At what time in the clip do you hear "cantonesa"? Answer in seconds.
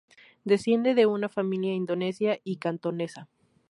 2.57-3.29